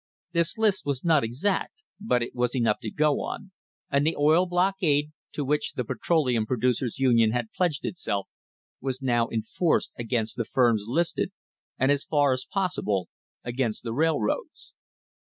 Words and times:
This 0.31 0.57
list 0.57 0.83
was 0.83 1.03
not 1.05 1.23
exact, 1.23 1.83
but 1.99 2.23
it 2.23 2.33
was 2.33 2.55
enough 2.55 2.79
to 2.79 2.89
go 2.89 3.21
on, 3.21 3.51
and 3.91 4.03
the 4.03 4.15
oil 4.15 4.47
blockade, 4.47 5.11
to 5.33 5.45
which 5.45 5.73
the 5.73 5.83
Petroleum 5.83 6.47
Producers' 6.47 6.97
Union 6.97 7.33
had 7.33 7.51
pledged 7.55 7.85
itself, 7.85 8.27
was 8.79 9.03
now 9.03 9.29
enforced 9.29 9.91
against 9.99 10.37
the 10.37 10.45
firms 10.45 10.85
listed, 10.87 11.31
and 11.77 11.91
as 11.91 12.03
far 12.03 12.33
as 12.33 12.47
possible 12.49 13.09
against 13.43 13.83
the 13.83 13.93
railroads. 13.93 14.73